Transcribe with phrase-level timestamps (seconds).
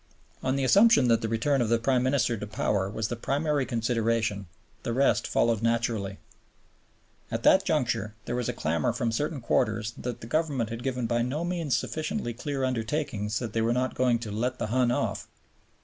[0.41, 3.67] On the assumption that the return of the Prime Minister to power was the primary
[3.67, 4.47] consideration,
[4.81, 6.17] the rest followed naturally.
[7.29, 11.05] At that juncture there was a clamor from certain quarters that the Government had given
[11.05, 14.89] by no means sufficiently clear undertakings that they were not going "to let the Hun
[14.89, 15.27] off."